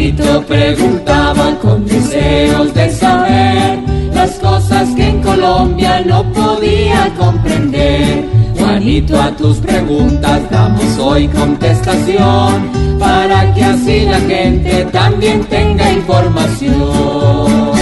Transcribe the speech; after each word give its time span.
Juanito 0.00 0.42
preguntaba 0.46 1.58
con 1.60 1.84
deseos 1.86 2.72
de 2.72 2.90
saber 2.90 3.80
las 4.14 4.30
cosas 4.38 4.88
que 4.96 5.06
en 5.06 5.20
Colombia 5.20 6.00
no 6.06 6.24
podía 6.32 7.12
comprender. 7.18 8.24
Juanito, 8.58 9.20
a 9.20 9.30
tus 9.36 9.58
preguntas 9.58 10.40
damos 10.50 10.98
hoy 10.98 11.28
contestación 11.28 12.70
para 12.98 13.52
que 13.52 13.62
así 13.62 14.06
la 14.06 14.20
gente 14.20 14.86
también 14.86 15.44
tenga 15.44 15.92
información. 15.92 16.80
Oh, 16.80 17.76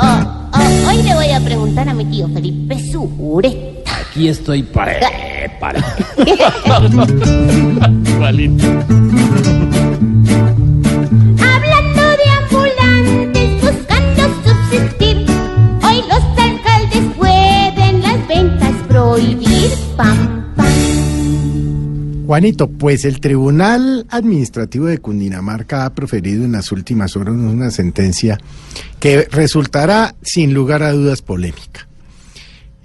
oh, 0.00 0.88
hoy 0.88 1.02
le 1.04 1.14
voy 1.14 1.30
a 1.30 1.38
preguntar 1.38 1.88
a 1.88 1.94
mi 1.94 2.04
tío 2.06 2.28
Felipe 2.30 2.80
Sureta. 2.80 3.92
Aquí 4.10 4.26
estoy 4.26 4.64
para... 4.64 4.98
para. 5.60 5.84
Juanito, 22.30 22.70
pues 22.70 23.04
el 23.06 23.18
Tribunal 23.18 24.06
Administrativo 24.08 24.86
de 24.86 24.98
Cundinamarca 24.98 25.84
ha 25.84 25.92
proferido 25.92 26.44
en 26.44 26.52
las 26.52 26.70
últimas 26.70 27.16
horas 27.16 27.34
una 27.34 27.72
sentencia 27.72 28.38
que 29.00 29.26
resultará 29.32 30.14
sin 30.22 30.54
lugar 30.54 30.84
a 30.84 30.92
dudas 30.92 31.22
polémica. 31.22 31.88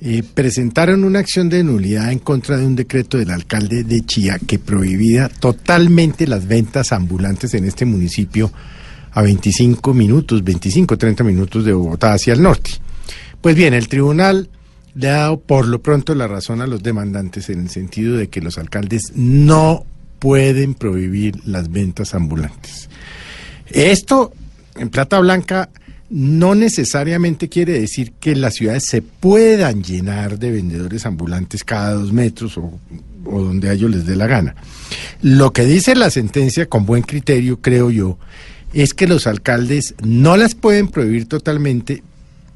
Eh, 0.02 0.24
presentaron 0.34 1.04
una 1.04 1.20
acción 1.20 1.48
de 1.48 1.64
nulidad 1.64 2.12
en 2.12 2.18
contra 2.18 2.58
de 2.58 2.66
un 2.66 2.76
decreto 2.76 3.20
del 3.20 3.30
alcalde 3.30 3.84
de 3.84 4.04
Chía 4.04 4.40
que 4.40 4.58
prohibía 4.58 5.30
totalmente 5.30 6.26
las 6.26 6.48
ventas 6.48 6.92
ambulantes 6.92 7.54
en 7.54 7.66
este 7.66 7.86
municipio 7.86 8.52
a 9.12 9.22
25 9.22 9.94
minutos, 9.94 10.44
25, 10.44 10.98
30 10.98 11.24
minutos 11.24 11.64
de 11.64 11.74
Bogotá 11.74 12.14
hacia 12.14 12.34
el 12.34 12.42
norte. 12.42 12.72
Pues 13.42 13.56
bien, 13.56 13.76
el 13.76 13.90
tribunal 13.90 14.50
le 14.96 15.10
ha 15.10 15.18
dado 15.18 15.40
por 15.40 15.68
lo 15.68 15.82
pronto 15.82 16.16
la 16.16 16.28
razón 16.28 16.62
a 16.62 16.68
los 16.68 16.82
demandantes 16.82 17.50
en 17.50 17.60
el 17.60 17.70
sentido 17.70 18.18
de 18.18 18.30
que 18.30 18.42
los 18.42 18.58
alcaldes 18.58 19.12
no 19.14 19.86
pueden 20.20 20.74
prohibir 20.74 21.36
las 21.46 21.70
ventas 21.70 22.16
ambulantes. 22.16 22.90
Esto 23.70 24.34
en 24.76 24.90
Plata 24.90 25.20
Blanca 25.20 25.70
no 26.10 26.56
necesariamente 26.56 27.50
quiere 27.50 27.80
decir 27.80 28.14
que 28.20 28.36
las 28.36 28.56
ciudades 28.56 28.86
se 28.86 29.02
puedan 29.02 29.84
llenar 29.84 30.40
de 30.40 30.52
vendedores 30.52 31.06
ambulantes 31.06 31.64
cada 31.64 31.94
dos 31.94 32.14
metros 32.14 32.58
o, 32.58 32.80
donde 33.24 33.70
a 33.70 33.74
ellos 33.74 33.92
les 33.92 34.06
dé 34.06 34.16
la 34.16 34.28
gana. 34.28 34.56
Lo 35.22 35.52
que 35.52 35.66
dice 35.66 35.96
la 35.96 36.10
sentencia, 36.10 36.68
con 36.68 36.86
buen 36.86 37.04
criterio, 37.04 37.60
creo 37.60 37.90
yo, 37.90 38.18
es 38.74 38.94
que 38.94 39.08
los 39.08 39.26
alcaldes 39.26 39.96
no 40.04 40.38
las 40.38 40.54
pueden 40.54 40.90
prohibir 40.90 41.28
totalmente, 41.28 42.04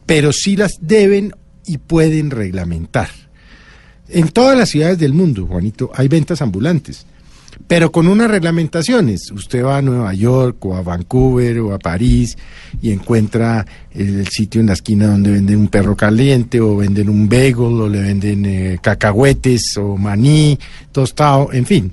pero 0.06 0.32
sí 0.32 0.56
las 0.56 0.78
deben 0.82 1.34
y 1.66 1.78
pueden 1.78 2.32
reglamentar. 2.32 3.10
En 4.08 4.30
todas 4.30 4.58
las 4.58 4.70
ciudades 4.70 4.98
del 4.98 5.14
mundo, 5.14 5.46
Juanito, 5.46 5.92
hay 5.94 6.08
ventas 6.08 6.42
ambulantes 6.42 7.06
pero 7.68 7.92
con 7.92 8.08
unas 8.08 8.32
reglamentaciones. 8.32 9.32
Usted 9.32 9.64
va 9.64 9.78
a 9.78 9.82
Nueva 9.82 10.14
York 10.14 10.64
o 10.66 10.76
a 10.76 10.82
Vancouver 10.82 11.60
o 11.60 11.74
a 11.74 11.80
París 11.80 12.38
y 12.82 12.92
encuentra 12.92 13.66
el, 13.92 14.28
sitio 14.28 14.62
en 14.62 14.68
la 14.68 14.74
esquina 14.74 15.08
donde 15.08 15.32
venden 15.32 15.60
un 15.60 15.68
perro 15.68 15.96
caliente 15.96 16.60
o 16.60 16.78
venden 16.78 17.10
un 17.10 17.28
bagel 17.28 17.82
o 17.82 17.90
le 17.90 18.02
venden 18.02 18.46
eh, 18.46 18.80
cacahuetes 18.82 19.78
o 19.78 19.98
maní 19.98 20.58
tostado, 20.92 21.52
en 21.54 21.66
fin. 21.66 21.92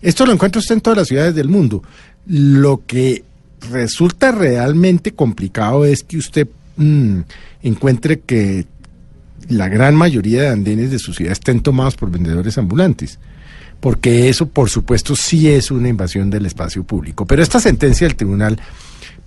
Esto 0.00 0.26
lo 0.26 0.32
encuentra 0.32 0.60
usted 0.60 0.76
en 0.76 0.80
todas 0.80 0.98
las 0.98 1.08
ciudades 1.08 1.34
del 1.34 1.48
mundo. 1.48 1.82
Lo 2.26 2.82
que 2.86 3.24
resulta 3.70 4.30
realmente 4.30 5.12
complicado 5.12 5.84
es 5.84 6.02
que 6.02 6.18
usted 6.18 6.48
mmm, 6.76 7.20
encuentre 7.62 8.20
que 8.20 8.66
la 9.48 9.68
gran 9.68 9.94
mayoría 9.94 10.42
de 10.42 10.48
andenes 10.48 10.90
de 10.90 10.98
su 10.98 11.12
ciudad 11.12 11.32
estén 11.32 11.60
tomados 11.60 11.96
por 11.96 12.10
vendedores 12.10 12.58
ambulantes 12.58 13.18
porque 13.80 14.28
eso, 14.28 14.48
por 14.48 14.70
supuesto, 14.70 15.14
sí 15.14 15.48
es 15.48 15.70
una 15.70 15.88
invasión 15.88 16.30
del 16.30 16.46
espacio 16.46 16.82
público. 16.84 17.26
Pero 17.26 17.42
esta 17.42 17.60
sentencia 17.60 18.06
del 18.06 18.16
tribunal 18.16 18.60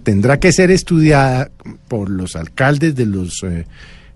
tendrá 0.03 0.39
que 0.39 0.51
ser 0.51 0.71
estudiada 0.71 1.51
por 1.87 2.09
los 2.09 2.35
alcaldes 2.35 2.95
de 2.95 3.05
los 3.05 3.43
eh, 3.43 3.65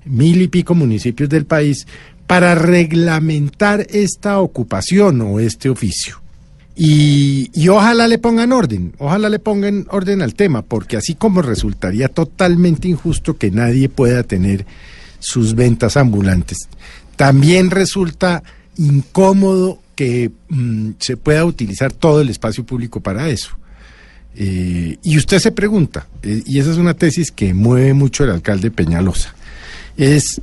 mil 0.03 0.41
y 0.41 0.47
pico 0.47 0.75
municipios 0.75 1.29
del 1.29 1.45
país 1.45 1.87
para 2.27 2.55
reglamentar 2.55 3.85
esta 3.89 4.39
ocupación 4.39 5.21
o 5.21 5.39
este 5.39 5.69
oficio. 5.69 6.21
Y, 6.77 7.51
y, 7.53 7.69
ojalá 7.69 8.05
le 8.09 8.17
pongan 8.17 8.51
orden, 8.51 8.93
ojalá 8.97 9.29
le 9.29 9.39
pongan 9.39 9.85
orden 9.91 10.21
al 10.21 10.33
tema, 10.33 10.61
porque 10.61 10.97
así 10.97 11.15
como 11.15 11.41
resultaría 11.41 12.09
totalmente 12.09 12.89
injusto 12.89 13.37
que 13.37 13.49
nadie 13.49 13.87
pueda 13.87 14.23
tener 14.23 14.65
sus 15.25 15.55
ventas 15.55 15.97
ambulantes, 15.97 16.69
también 17.15 17.71
resulta 17.71 18.43
incómodo 18.77 19.79
que 19.95 20.31
mmm, 20.49 20.91
se 20.99 21.17
pueda 21.17 21.45
utilizar 21.45 21.91
todo 21.91 22.21
el 22.21 22.29
espacio 22.29 22.65
público 22.65 22.99
para 23.01 23.29
eso. 23.29 23.49
Eh, 24.35 24.97
y 25.01 25.17
usted 25.17 25.39
se 25.39 25.51
pregunta, 25.51 26.07
eh, 26.21 26.43
y 26.45 26.59
esa 26.59 26.71
es 26.71 26.77
una 26.77 26.93
tesis 26.93 27.31
que 27.31 27.53
mueve 27.53 27.93
mucho 27.93 28.25
el 28.25 28.31
alcalde 28.31 28.69
Peñalosa, 28.69 29.33
es, 29.95 30.41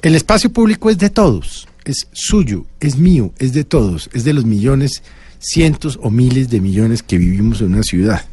el 0.00 0.14
espacio 0.14 0.52
público 0.52 0.90
es 0.90 0.98
de 0.98 1.10
todos, 1.10 1.66
es 1.84 2.06
suyo, 2.12 2.66
es 2.78 2.96
mío, 2.96 3.32
es 3.38 3.52
de 3.52 3.64
todos, 3.64 4.08
es 4.12 4.22
de 4.22 4.32
los 4.32 4.44
millones, 4.44 5.02
cientos 5.40 5.98
o 6.00 6.10
miles 6.10 6.50
de 6.50 6.60
millones 6.60 7.02
que 7.02 7.18
vivimos 7.18 7.60
en 7.60 7.74
una 7.74 7.82
ciudad. 7.82 8.24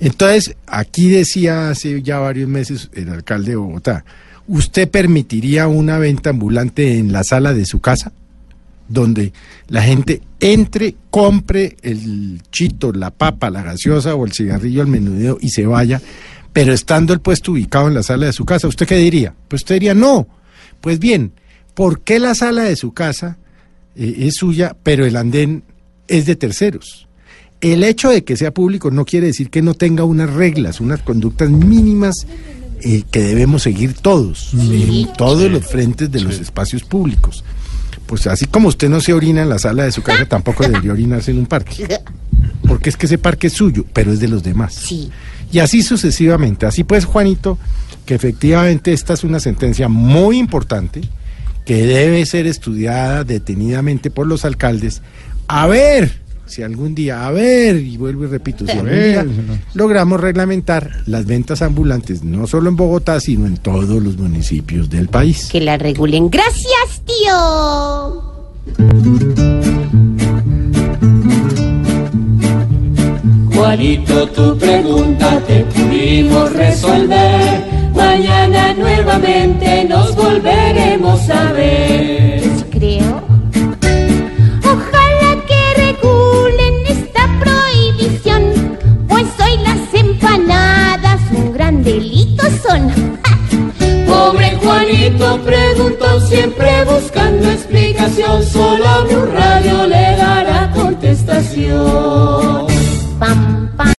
Entonces, 0.00 0.56
aquí 0.66 1.08
decía 1.08 1.70
hace 1.70 2.02
ya 2.02 2.18
varios 2.18 2.48
meses 2.48 2.90
el 2.94 3.10
alcalde 3.10 3.50
de 3.50 3.56
Bogotá, 3.56 4.04
¿usted 4.50 4.90
permitiría 4.90 5.68
una 5.68 5.98
venta 5.98 6.30
ambulante 6.30 6.98
en 6.98 7.12
la 7.12 7.24
sala 7.24 7.54
de 7.54 7.64
su 7.64 7.80
casa? 7.80 8.12
donde 8.90 9.32
la 9.68 9.82
gente 9.82 10.20
entre, 10.40 10.96
compre 11.10 11.76
el 11.82 12.42
chito, 12.50 12.92
la 12.92 13.10
papa, 13.10 13.48
la 13.48 13.62
gaseosa 13.62 14.16
o 14.16 14.26
el 14.26 14.32
cigarrillo 14.32 14.82
al 14.82 14.88
menudeo 14.88 15.38
y 15.40 15.50
se 15.50 15.64
vaya, 15.64 16.02
pero 16.52 16.72
estando 16.72 17.14
el 17.14 17.20
puesto 17.20 17.52
ubicado 17.52 17.86
en 17.86 17.94
la 17.94 18.02
sala 18.02 18.26
de 18.26 18.32
su 18.32 18.44
casa, 18.44 18.66
¿usted 18.66 18.86
qué 18.86 18.96
diría? 18.96 19.32
Pues 19.46 19.62
usted 19.62 19.76
diría, 19.76 19.94
no. 19.94 20.26
Pues 20.80 20.98
bien, 20.98 21.32
¿por 21.74 22.00
qué 22.00 22.18
la 22.18 22.34
sala 22.34 22.64
de 22.64 22.74
su 22.74 22.92
casa 22.92 23.38
eh, 23.94 24.16
es 24.18 24.34
suya, 24.34 24.76
pero 24.82 25.06
el 25.06 25.14
andén 25.14 25.62
es 26.08 26.26
de 26.26 26.34
terceros? 26.34 27.06
El 27.60 27.84
hecho 27.84 28.10
de 28.10 28.24
que 28.24 28.36
sea 28.36 28.52
público 28.52 28.90
no 28.90 29.04
quiere 29.04 29.28
decir 29.28 29.50
que 29.50 29.62
no 29.62 29.74
tenga 29.74 30.02
unas 30.02 30.32
reglas, 30.32 30.80
unas 30.80 31.00
conductas 31.02 31.50
mínimas 31.50 32.26
eh, 32.82 33.04
que 33.10 33.20
debemos 33.20 33.62
seguir 33.62 33.94
todos, 33.94 34.50
sí. 34.50 35.06
en 35.06 35.12
todos 35.14 35.50
los 35.50 35.66
frentes 35.66 36.10
de 36.10 36.20
los 36.20 36.38
espacios 36.38 36.82
públicos 36.82 37.44
pues 38.10 38.26
así 38.26 38.46
como 38.46 38.66
usted 38.66 38.88
no 38.88 39.00
se 39.00 39.12
orina 39.12 39.42
en 39.42 39.48
la 39.48 39.60
sala 39.60 39.84
de 39.84 39.92
su 39.92 40.02
casa, 40.02 40.26
tampoco 40.26 40.64
debería 40.64 40.90
orinarse 40.90 41.30
en 41.30 41.38
un 41.38 41.46
parque. 41.46 41.86
Porque 42.66 42.90
es 42.90 42.96
que 42.96 43.06
ese 43.06 43.18
parque 43.18 43.46
es 43.46 43.52
suyo, 43.52 43.84
pero 43.92 44.12
es 44.12 44.18
de 44.18 44.26
los 44.26 44.42
demás. 44.42 44.74
Sí. 44.74 45.12
Y 45.52 45.60
así 45.60 45.84
sucesivamente. 45.84 46.66
Así 46.66 46.82
pues, 46.82 47.04
Juanito, 47.04 47.56
que 48.06 48.16
efectivamente 48.16 48.92
esta 48.92 49.14
es 49.14 49.22
una 49.22 49.38
sentencia 49.38 49.88
muy 49.88 50.38
importante 50.38 51.02
que 51.64 51.86
debe 51.86 52.26
ser 52.26 52.48
estudiada 52.48 53.22
detenidamente 53.22 54.10
por 54.10 54.26
los 54.26 54.44
alcaldes. 54.44 55.02
A 55.46 55.68
ver 55.68 56.20
si 56.50 56.62
algún 56.62 56.94
día, 56.94 57.26
a 57.26 57.30
ver, 57.30 57.76
y 57.76 57.96
vuelvo 57.96 58.24
y 58.24 58.26
repito, 58.26 58.66
si 58.66 58.72
algún 58.72 58.90
día 58.90 59.26
logramos 59.74 60.20
reglamentar 60.20 61.02
las 61.06 61.24
ventas 61.24 61.62
ambulantes, 61.62 62.22
no 62.22 62.46
solo 62.46 62.68
en 62.68 62.76
Bogotá, 62.76 63.20
sino 63.20 63.46
en 63.46 63.56
todos 63.56 64.02
los 64.02 64.16
municipios 64.18 64.90
del 64.90 65.08
país. 65.08 65.48
Que 65.50 65.60
la 65.60 65.78
regulen. 65.78 66.28
Gracias, 66.28 67.02
tío. 67.06 68.30
Juanito, 73.54 74.26
tu 74.28 74.58
pregunta 74.58 75.40
te 75.46 75.64
pudimos 75.64 76.52
resolver. 76.52 77.80
Mañana 77.94 78.74
nuevamente 78.74 79.84
nos 79.84 80.16
Siempre 96.30 96.84
buscando 96.84 97.50
explicación, 97.50 98.44
solo 98.44 99.04
Blue 99.08 99.26
Radio 99.32 99.86
le 99.86 100.16
dará 100.16 100.70
contestación. 100.72 102.69